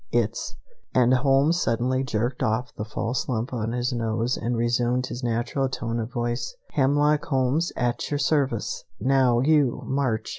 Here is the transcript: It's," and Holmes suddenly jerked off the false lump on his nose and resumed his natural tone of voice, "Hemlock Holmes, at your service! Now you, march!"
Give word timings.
It's," 0.11 0.55
and 0.95 1.13
Holmes 1.13 1.61
suddenly 1.61 2.03
jerked 2.03 2.41
off 2.41 2.73
the 2.73 2.83
false 2.83 3.29
lump 3.29 3.53
on 3.53 3.71
his 3.71 3.93
nose 3.93 4.35
and 4.35 4.57
resumed 4.57 5.05
his 5.05 5.23
natural 5.23 5.69
tone 5.69 5.99
of 5.99 6.11
voice, 6.11 6.55
"Hemlock 6.71 7.25
Holmes, 7.25 7.71
at 7.75 8.09
your 8.09 8.17
service! 8.17 8.83
Now 8.99 9.41
you, 9.41 9.83
march!" 9.85 10.29